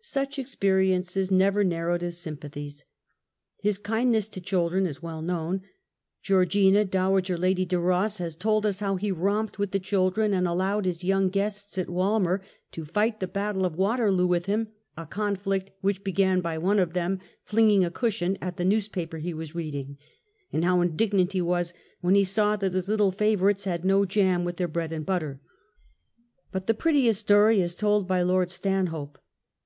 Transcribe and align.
Such 0.00 0.38
experiences 0.38 1.30
never 1.30 1.62
narrowed 1.62 2.00
his 2.00 2.16
sympathies. 2.16 2.86
His 3.58 3.76
kind 3.76 4.10
ness 4.12 4.26
to 4.28 4.40
children 4.40 4.86
is 4.86 5.02
well 5.02 5.20
known. 5.20 5.60
Georgina, 6.22 6.86
Dowager 6.86 7.36
Lady 7.36 7.66
de 7.66 7.76
Eos, 7.76 8.16
has 8.16 8.34
told 8.34 8.64
us 8.64 8.80
how 8.80 8.96
he 8.96 9.12
romped 9.12 9.58
with 9.58 9.72
the 9.72 9.78
children, 9.78 10.32
and 10.32 10.48
allowed 10.48 10.86
his 10.86 11.04
young 11.04 11.28
guests 11.28 11.76
at 11.76 11.90
Walmer 11.90 12.40
to 12.72 12.86
fight 12.86 13.20
the 13.20 13.28
battle 13.28 13.66
of 13.66 13.76
Waterloo 13.76 14.24
with 14.26 14.46
him, 14.46 14.68
a 14.96 15.04
conflict 15.04 15.72
which 15.82 16.02
began 16.02 16.40
by 16.40 16.56
one 16.56 16.78
of 16.78 16.94
them 16.94 17.20
flinging 17.44 17.84
a 17.84 17.90
cushion 17.90 18.38
at 18.40 18.56
the 18.56 18.64
news 18.64 18.88
paper 18.88 19.18
he 19.18 19.34
was 19.34 19.54
reading; 19.54 19.98
and 20.50 20.64
how 20.64 20.80
indignant 20.80 21.32
he 21.34 21.42
was 21.42 21.74
when 22.00 22.14
he 22.14 22.24
saw 22.24 22.56
that 22.56 22.72
his 22.72 22.88
little 22.88 23.12
favourites 23.12 23.64
had 23.64 23.84
no 23.84 24.06
jam 24.06 24.44
with 24.46 24.56
their 24.56 24.68
bread 24.68 24.92
and 24.92 25.04
butter. 25.04 25.42
But 26.50 26.68
the 26.68 26.72
prettiest 26.74 27.20
story 27.20 27.60
is 27.60 27.74
told 27.74 28.08
by 28.08 28.22
Lord 28.22 28.48
Stanhope. 28.48 29.18